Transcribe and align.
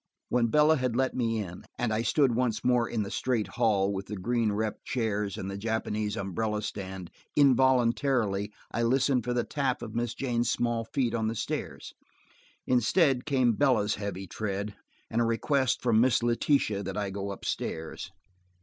When 0.29 0.47
Bella 0.47 0.77
had 0.77 0.95
let 0.95 1.13
me 1.15 1.37
in, 1.37 1.63
and 1.77 1.93
I 1.93 2.01
stood 2.01 2.33
once 2.33 2.63
more 2.63 2.89
in 2.89 3.03
the 3.03 3.11
straight 3.11 3.49
hall, 3.49 3.93
with 3.93 4.07
the 4.07 4.15
green 4.15 4.51
rep 4.51 4.83
chairs 4.83 5.37
and 5.37 5.47
the 5.47 5.59
Japanese 5.59 6.17
umbrella 6.17 6.63
stand, 6.63 7.11
involuntarily 7.35 8.51
I 8.71 8.81
listened 8.81 9.23
for 9.23 9.33
the 9.35 9.43
tap 9.43 9.83
of 9.83 9.93
Miss 9.93 10.15
Jane's 10.15 10.49
small 10.49 10.85
feet 10.85 11.13
on 11.13 11.27
the 11.27 11.35
stairs. 11.35 11.93
Instead 12.65 13.27
came 13.27 13.53
Bella's 13.53 13.93
heavy 13.93 14.25
tread, 14.25 14.73
and 15.11 15.21
a 15.21 15.23
request 15.23 15.83
from 15.83 16.01
Miss 16.01 16.23
Letitia 16.23 16.81
that 16.81 16.97
I 16.97 17.11
go 17.11 17.29
up 17.29 17.45
stairs. 17.45 18.09